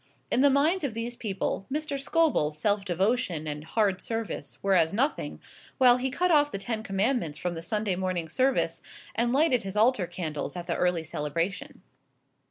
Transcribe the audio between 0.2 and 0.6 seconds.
In the